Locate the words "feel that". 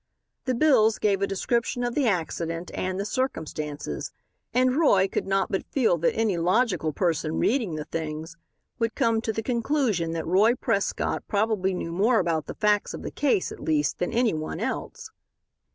5.67-6.15